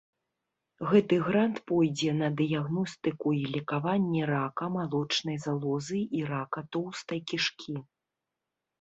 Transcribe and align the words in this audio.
Гэты 0.91 1.19
грант 1.27 1.57
пойдзе 1.71 2.15
на 2.21 2.29
дыягностыку 2.39 3.35
і 3.41 3.45
лекаванне 3.57 4.25
рака 4.33 4.73
малочнай 4.81 5.37
залозы 5.47 6.01
і 6.19 6.27
рака 6.35 6.69
тоўстай 6.75 7.19
кішкі. 7.31 7.81